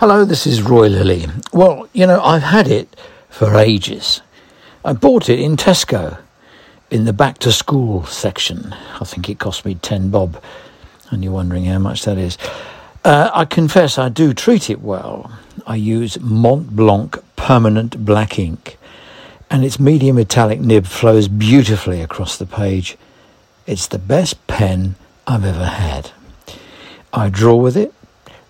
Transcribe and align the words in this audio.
Hello, 0.00 0.24
this 0.24 0.46
is 0.46 0.62
Roy 0.62 0.88
Lilly. 0.88 1.26
Well, 1.52 1.86
you 1.92 2.06
know, 2.06 2.22
I've 2.22 2.42
had 2.42 2.68
it 2.68 2.98
for 3.28 3.58
ages. 3.58 4.22
I 4.82 4.94
bought 4.94 5.28
it 5.28 5.38
in 5.38 5.58
Tesco 5.58 6.18
in 6.90 7.04
the 7.04 7.12
back 7.12 7.36
to 7.40 7.52
school 7.52 8.06
section. 8.06 8.74
I 8.98 9.04
think 9.04 9.28
it 9.28 9.38
cost 9.38 9.66
me 9.66 9.74
10 9.74 10.08
bob, 10.08 10.42
and 11.10 11.22
you're 11.22 11.34
wondering 11.34 11.66
how 11.66 11.78
much 11.80 12.04
that 12.06 12.16
is. 12.16 12.38
Uh, 13.04 13.30
I 13.34 13.44
confess 13.44 13.98
I 13.98 14.08
do 14.08 14.32
treat 14.32 14.70
it 14.70 14.80
well. 14.80 15.38
I 15.66 15.76
use 15.76 16.16
Montblanc 16.16 17.22
permanent 17.36 18.02
black 18.02 18.38
ink, 18.38 18.78
and 19.50 19.66
its 19.66 19.78
medium 19.78 20.16
metallic 20.16 20.60
nib 20.60 20.86
flows 20.86 21.28
beautifully 21.28 22.00
across 22.00 22.38
the 22.38 22.46
page. 22.46 22.96
It's 23.66 23.86
the 23.86 23.98
best 23.98 24.46
pen 24.46 24.94
I've 25.26 25.44
ever 25.44 25.66
had. 25.66 26.12
I 27.12 27.28
draw 27.28 27.56
with 27.56 27.76
it 27.76 27.92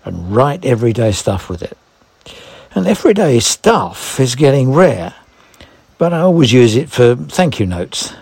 and 0.03 0.35
write 0.35 0.65
everyday 0.65 1.11
stuff 1.11 1.49
with 1.49 1.61
it. 1.61 1.77
And 2.73 2.87
everyday 2.87 3.39
stuff 3.39 4.19
is 4.19 4.35
getting 4.35 4.73
rare, 4.73 5.13
but 5.97 6.13
I 6.13 6.19
always 6.19 6.53
use 6.53 6.75
it 6.75 6.89
for 6.89 7.15
thank 7.15 7.59
you 7.59 7.65
notes, 7.65 8.13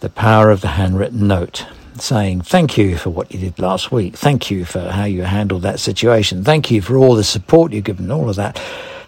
the 0.00 0.10
power 0.10 0.50
of 0.50 0.60
the 0.60 0.68
handwritten 0.68 1.26
note, 1.26 1.66
saying 1.98 2.42
thank 2.42 2.76
you 2.76 2.96
for 2.96 3.10
what 3.10 3.32
you 3.32 3.40
did 3.40 3.58
last 3.58 3.90
week, 3.90 4.16
thank 4.16 4.50
you 4.50 4.64
for 4.64 4.90
how 4.90 5.04
you 5.04 5.22
handled 5.22 5.62
that 5.62 5.80
situation, 5.80 6.44
thank 6.44 6.70
you 6.70 6.82
for 6.82 6.96
all 6.96 7.14
the 7.14 7.24
support 7.24 7.72
you've 7.72 7.84
given, 7.84 8.10
all 8.10 8.28
of 8.28 8.36
that. 8.36 8.60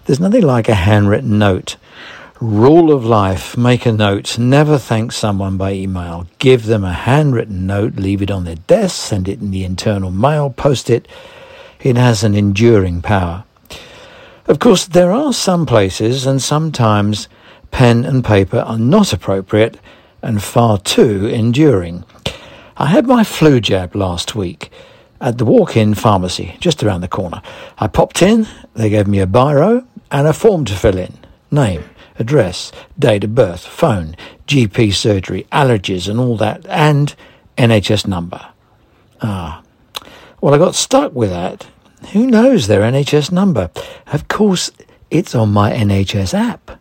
There's 0.07 0.21
nothing 0.21 0.43
like 0.43 0.69
a 0.69 0.75
handwritten 0.75 1.39
note. 1.39 1.77
Rule 2.41 2.93
of 2.93 3.05
life, 3.05 3.57
make 3.57 3.87
a 3.87 3.93
note, 3.93 4.39
never 4.39 4.79
thank 4.79 5.11
someone 5.13 5.57
by 5.57 5.73
email. 5.73 6.27
Give 6.39 6.67
them 6.67 6.85
a 6.85 6.93
handwritten 6.93 7.67
note, 7.67 7.97
leave 7.97 8.23
it 8.23 8.31
on 8.31 8.45
their 8.45 8.57
desk, 8.57 8.95
send 9.09 9.27
it 9.27 9.41
in 9.41 9.51
the 9.51 9.65
internal 9.65 10.11
mail, 10.11 10.51
post 10.51 10.89
it. 10.91 11.09
It 11.87 11.97
has 11.97 12.25
an 12.25 12.35
enduring 12.35 13.01
power. 13.01 13.45
Of 14.49 14.59
course, 14.59 14.87
there 14.87 15.13
are 15.13 15.33
some 15.33 15.67
places 15.67 16.27
and 16.27 16.43
sometimes 16.43 17.29
pen 17.71 18.05
and 18.05 18.25
paper 18.25 18.59
are 18.59 18.77
not 18.77 19.13
appropriate 19.13 19.79
and 20.21 20.43
far 20.43 20.79
too 20.79 21.29
enduring. 21.29 22.03
I 22.77 22.87
had 22.87 23.07
my 23.07 23.23
flu 23.23 23.61
jab 23.61 23.95
last 23.95 24.35
week 24.35 24.73
at 25.21 25.39
the 25.39 25.45
walk-in 25.45 25.95
pharmacy 25.95 26.57
just 26.59 26.83
around 26.83 27.03
the 27.03 27.09
corner. 27.09 27.41
I 27.79 27.87
popped 27.87 28.21
in, 28.21 28.49
they 28.75 28.91
gave 28.91 29.07
me 29.07 29.21
a 29.21 29.27
biro 29.29 29.87
and 30.11 30.27
a 30.27 30.33
form 30.33 30.65
to 30.65 30.75
fill 30.75 30.99
in. 30.99 31.17
Name, 31.53 31.85
address, 32.19 32.73
date 32.99 33.23
of 33.23 33.37
birth, 33.37 33.65
phone, 33.65 34.17
GP 34.49 34.93
surgery, 34.93 35.47
allergies 35.53 36.09
and 36.09 36.19
all 36.19 36.37
that, 36.39 36.67
and 36.67 37.15
NHS 37.57 38.09
number. 38.09 38.45
Ah. 39.23 39.63
Well, 40.41 40.53
I 40.53 40.59
got 40.59 40.75
stuck 40.75 41.15
with 41.15 41.31
that. 41.31 41.69
Who 42.13 42.27
knows 42.27 42.67
their 42.67 42.83
NHS 42.83 43.33
number? 43.33 43.71
Of 44.07 44.29
course, 44.29 44.71
it's 45.11 45.35
on 45.35 45.53
my 45.53 45.73
NHS 45.73 46.35
app. 46.35 46.81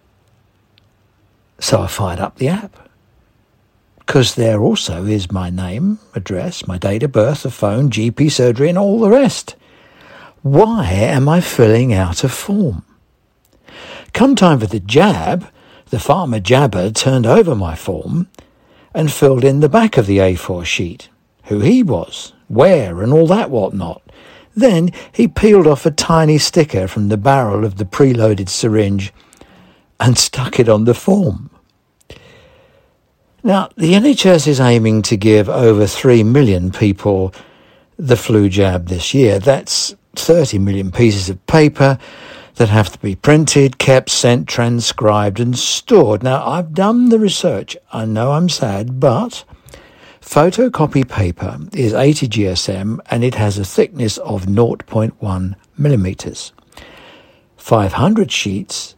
So 1.59 1.81
I 1.81 1.87
fired 1.87 2.19
up 2.19 2.37
the 2.37 2.49
app. 2.49 2.89
Because 3.99 4.35
there 4.35 4.61
also 4.61 5.05
is 5.05 5.31
my 5.31 5.49
name, 5.49 5.99
address, 6.13 6.67
my 6.67 6.77
date 6.77 7.03
of 7.03 7.11
birth, 7.11 7.43
the 7.43 7.51
phone, 7.51 7.89
GP 7.89 8.31
surgery, 8.31 8.69
and 8.69 8.77
all 8.77 8.99
the 8.99 9.09
rest. 9.09 9.55
Why 10.43 10.85
am 10.85 11.27
I 11.27 11.41
filling 11.41 11.91
out 11.91 12.23
a 12.23 12.29
form? 12.29 12.85
Come 14.13 14.35
time 14.35 14.59
for 14.59 14.67
the 14.67 14.79
jab, 14.79 15.47
the 15.89 15.99
farmer 15.99 16.39
jabber 16.39 16.91
turned 16.91 17.25
over 17.25 17.55
my 17.55 17.75
form 17.75 18.29
and 18.93 19.11
filled 19.11 19.43
in 19.43 19.59
the 19.59 19.69
back 19.69 19.97
of 19.97 20.05
the 20.05 20.19
A4 20.19 20.65
sheet, 20.65 21.09
who 21.45 21.59
he 21.59 21.81
was, 21.81 22.33
where, 22.47 23.01
and 23.01 23.11
all 23.11 23.27
that 23.27 23.49
whatnot. 23.49 24.01
Then 24.55 24.91
he 25.11 25.27
peeled 25.27 25.67
off 25.67 25.85
a 25.85 25.91
tiny 25.91 26.37
sticker 26.37 26.87
from 26.87 27.09
the 27.09 27.17
barrel 27.17 27.65
of 27.65 27.75
the 27.75 27.85
preloaded 27.85 28.49
syringe 28.49 29.13
and 29.99 30.17
stuck 30.17 30.59
it 30.59 30.69
on 30.69 30.85
the 30.85 30.93
form. 30.93 31.49
Now, 33.43 33.69
the 33.77 33.93
NHS 33.93 34.47
is 34.47 34.59
aiming 34.59 35.03
to 35.03 35.17
give 35.17 35.49
over 35.49 35.85
3 35.85 36.23
million 36.23 36.71
people 36.71 37.33
the 37.97 38.17
flu 38.17 38.49
jab 38.49 38.87
this 38.87 39.13
year. 39.13 39.37
That's 39.39 39.95
30 40.15 40.57
million 40.59 40.91
pieces 40.91 41.29
of 41.29 41.45
paper 41.45 41.99
that 42.55 42.69
have 42.69 42.89
to 42.91 42.99
be 42.99 43.15
printed, 43.15 43.77
kept, 43.77 44.09
sent, 44.09 44.47
transcribed, 44.47 45.39
and 45.39 45.57
stored. 45.57 46.23
Now, 46.23 46.45
I've 46.45 46.73
done 46.73 47.09
the 47.09 47.19
research. 47.19 47.77
I 47.91 48.05
know 48.05 48.31
I'm 48.31 48.49
sad, 48.49 48.99
but 48.99 49.43
photocopy 50.25 51.07
paper 51.07 51.59
is 51.71 51.93
80 51.93 52.27
GSM 52.27 52.99
and 53.09 53.23
it 53.23 53.35
has 53.35 53.57
a 53.57 53.63
thickness 53.63 54.17
of 54.17 54.45
0.1 54.47 55.55
millimeters. 55.77 56.51
500 57.57 58.31
sheets 58.31 58.95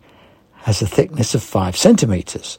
has 0.54 0.82
a 0.82 0.88
thickness 0.88 1.36
of 1.36 1.44
5 1.44 1.76
centimeters. 1.78 2.58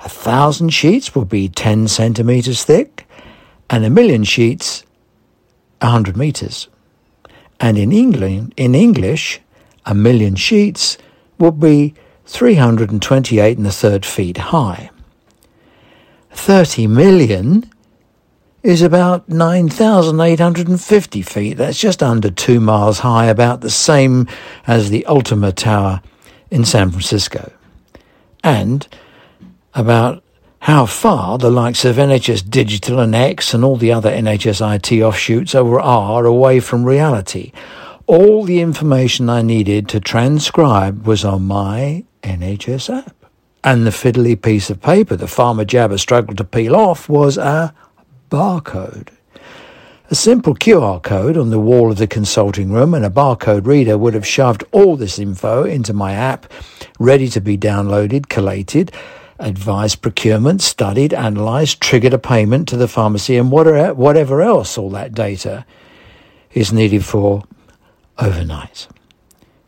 A 0.00 0.08
thousand 0.08 0.70
sheets 0.70 1.14
will 1.14 1.24
be 1.24 1.48
10 1.48 1.88
centimeters 1.88 2.64
thick, 2.64 3.06
and 3.68 3.84
a 3.84 3.90
million 3.90 4.24
sheets 4.24 4.84
100 5.80 6.16
meters. 6.16 6.68
And 7.60 7.76
in 7.76 7.92
England, 7.92 8.54
in 8.56 8.74
English, 8.74 9.40
a 9.84 9.94
million 9.94 10.36
sheets 10.36 10.96
would 11.38 11.60
be 11.60 11.94
328 12.26 13.58
and 13.58 13.66
a 13.66 13.72
third 13.72 14.06
feet 14.06 14.38
high. 14.38 14.90
30 16.30 16.86
million 16.86 17.70
is 18.62 18.82
about 18.82 19.28
9,850 19.28 21.22
feet. 21.22 21.54
That's 21.54 21.78
just 21.78 22.02
under 22.02 22.30
two 22.30 22.60
miles 22.60 23.00
high, 23.00 23.26
about 23.26 23.60
the 23.60 23.70
same 23.70 24.26
as 24.66 24.90
the 24.90 25.06
Ultima 25.06 25.52
Tower 25.52 26.02
in 26.50 26.64
San 26.64 26.90
Francisco. 26.90 27.52
And 28.42 28.86
about 29.74 30.22
how 30.60 30.86
far 30.86 31.38
the 31.38 31.50
likes 31.50 31.84
of 31.84 31.96
NHS 31.96 32.50
Digital 32.50 32.98
and 32.98 33.14
X 33.14 33.54
and 33.54 33.64
all 33.64 33.76
the 33.76 33.92
other 33.92 34.10
NHS 34.10 34.74
IT 34.74 35.02
offshoots 35.02 35.54
are 35.54 36.26
away 36.26 36.60
from 36.60 36.84
reality 36.84 37.52
all 38.08 38.42
the 38.42 38.60
information 38.62 39.28
I 39.28 39.42
needed 39.42 39.86
to 39.90 40.00
transcribe 40.00 41.06
was 41.06 41.26
on 41.26 41.42
my 41.42 42.04
NHS 42.22 43.04
app. 43.04 43.17
And 43.64 43.86
the 43.86 43.90
fiddly 43.90 44.40
piece 44.40 44.70
of 44.70 44.80
paper 44.80 45.16
the 45.16 45.26
farmer 45.26 45.64
jabber 45.64 45.98
struggled 45.98 46.38
to 46.38 46.44
peel 46.44 46.76
off 46.76 47.08
was 47.08 47.36
a 47.36 47.74
barcode. 48.30 49.08
A 50.10 50.14
simple 50.14 50.54
QR 50.54 51.02
code 51.02 51.36
on 51.36 51.50
the 51.50 51.58
wall 51.58 51.90
of 51.90 51.98
the 51.98 52.06
consulting 52.06 52.72
room 52.72 52.94
and 52.94 53.04
a 53.04 53.10
barcode 53.10 53.66
reader 53.66 53.98
would 53.98 54.14
have 54.14 54.26
shoved 54.26 54.64
all 54.72 54.96
this 54.96 55.18
info 55.18 55.64
into 55.64 55.92
my 55.92 56.14
app, 56.14 56.50
ready 56.98 57.28
to 57.28 57.42
be 57.42 57.58
downloaded, 57.58 58.30
collated, 58.30 58.90
advised 59.38 60.00
procurement, 60.00 60.62
studied, 60.62 61.12
analysed, 61.12 61.80
triggered 61.80 62.14
a 62.14 62.18
payment 62.18 62.68
to 62.68 62.76
the 62.76 62.88
pharmacy 62.88 63.36
and 63.36 63.52
er, 63.52 63.92
whatever 63.92 64.40
else 64.40 64.78
all 64.78 64.90
that 64.90 65.12
data 65.12 65.66
is 66.52 66.72
needed 66.72 67.04
for 67.04 67.44
overnight. 68.18 68.88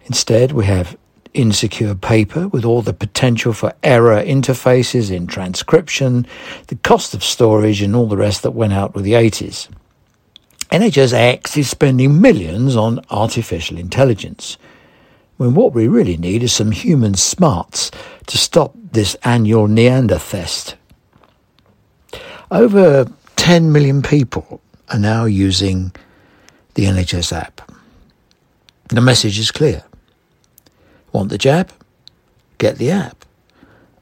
Instead, 0.04 0.52
we 0.52 0.64
have 0.64 0.96
insecure 1.34 1.94
paper 1.94 2.48
with 2.48 2.64
all 2.64 2.82
the 2.82 2.92
potential 2.92 3.52
for 3.52 3.72
error 3.82 4.22
interfaces 4.22 5.10
in 5.10 5.26
transcription, 5.26 6.26
the 6.66 6.76
cost 6.76 7.14
of 7.14 7.22
storage, 7.22 7.82
and 7.82 7.94
all 7.94 8.06
the 8.06 8.16
rest 8.16 8.42
that 8.42 8.50
went 8.52 8.72
out 8.72 8.94
with 8.94 9.04
the 9.04 9.12
80s. 9.12 9.68
NHS 10.70 11.12
X 11.12 11.56
is 11.56 11.68
spending 11.68 12.20
millions 12.20 12.76
on 12.76 13.04
artificial 13.10 13.78
intelligence, 13.78 14.56
when 15.36 15.54
what 15.54 15.72
we 15.72 15.88
really 15.88 16.16
need 16.16 16.42
is 16.42 16.52
some 16.52 16.70
human 16.70 17.14
smarts 17.14 17.90
to 18.26 18.38
stop 18.38 18.74
this 18.92 19.16
annual 19.24 19.66
Neanderthest. 19.66 20.76
Over 22.50 23.06
10 23.36 23.72
million 23.72 24.02
people 24.02 24.60
are 24.90 24.98
now 24.98 25.24
using 25.24 25.92
the 26.74 26.84
NHS 26.84 27.32
app. 27.32 27.72
The 28.88 29.00
message 29.00 29.38
is 29.38 29.50
clear. 29.50 29.84
Want 31.12 31.30
the 31.30 31.38
jab? 31.38 31.72
Get 32.58 32.78
the 32.78 32.90
app. 32.90 33.24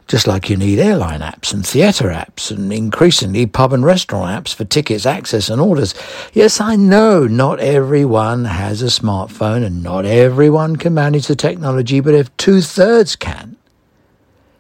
Just 0.08 0.26
like 0.26 0.48
you 0.48 0.56
need 0.56 0.78
airline 0.78 1.20
apps 1.20 1.52
and 1.52 1.66
theatre 1.66 2.08
apps 2.08 2.50
and 2.50 2.72
increasingly 2.72 3.44
pub 3.44 3.74
and 3.74 3.84
restaurant 3.84 4.44
apps 4.44 4.54
for 4.54 4.64
tickets, 4.64 5.04
access 5.04 5.50
and 5.50 5.60
orders. 5.60 5.94
Yes, 6.32 6.62
I 6.62 6.76
know 6.76 7.26
not 7.26 7.60
everyone 7.60 8.46
has 8.46 8.80
a 8.80 8.86
smartphone 8.86 9.62
and 9.62 9.82
not 9.82 10.06
everyone 10.06 10.76
can 10.76 10.94
manage 10.94 11.26
the 11.26 11.36
technology, 11.36 12.00
but 12.00 12.14
if 12.14 12.34
two 12.38 12.62
thirds 12.62 13.16
can, 13.16 13.58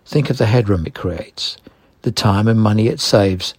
think 0.04 0.28
of 0.28 0.36
the 0.36 0.46
headroom 0.46 0.86
it 0.86 0.94
creates, 0.94 1.56
the 2.02 2.12
time 2.12 2.46
and 2.46 2.60
money 2.60 2.88
it 2.88 3.00
saves, 3.00 3.54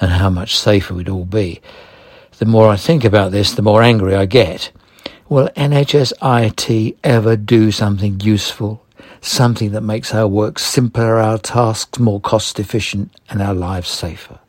and 0.00 0.12
how 0.12 0.30
much 0.30 0.56
safer 0.56 0.94
we'd 0.94 1.08
all 1.08 1.24
be. 1.24 1.60
The 2.38 2.46
more 2.46 2.68
I 2.68 2.76
think 2.76 3.04
about 3.04 3.32
this, 3.32 3.52
the 3.52 3.62
more 3.62 3.82
angry 3.82 4.14
I 4.14 4.26
get. 4.26 4.70
Will 5.32 5.48
NHS 5.56 6.12
IT 6.20 6.98
ever 7.02 7.36
do 7.36 7.72
something 7.72 8.20
useful? 8.20 8.84
Something 9.22 9.72
that 9.72 9.80
makes 9.80 10.12
our 10.12 10.28
work 10.28 10.58
simpler, 10.58 11.16
our 11.16 11.38
tasks 11.38 11.98
more 11.98 12.20
cost 12.20 12.60
efficient, 12.60 13.18
and 13.30 13.40
our 13.40 13.54
lives 13.54 13.88
safer? 13.88 14.40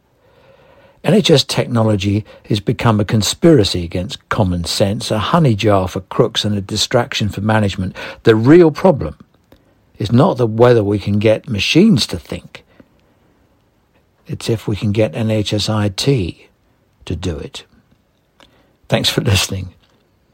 NHS 1.06 1.48
technology 1.48 2.26
has 2.50 2.60
become 2.60 3.00
a 3.00 3.06
conspiracy 3.06 3.86
against 3.86 4.28
common 4.28 4.66
sense, 4.66 5.10
a 5.10 5.20
honey 5.20 5.56
jar 5.56 5.88
for 5.88 6.02
crooks 6.02 6.44
and 6.44 6.54
a 6.58 6.60
distraction 6.60 7.30
for 7.30 7.40
management. 7.40 7.96
The 8.24 8.36
real 8.36 8.70
problem 8.70 9.18
is 10.00 10.12
not 10.12 10.36
the 10.36 10.46
whether 10.46 10.84
we 10.84 11.00
can 11.00 11.18
get 11.18 11.48
machines 11.48 12.06
to 12.08 12.20
think. 12.20 12.66
It's 14.28 14.50
if 14.50 14.68
we 14.68 14.76
can 14.76 14.92
get 14.92 15.14
NHS 15.14 15.70
IT 15.86 16.50
to 17.06 17.16
do 17.16 17.38
it. 17.38 17.64
Thanks 18.90 19.08
for 19.08 19.22
listening. 19.32 19.76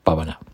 Bye 0.10 0.16
bye 0.16 0.26
now. 0.26 0.49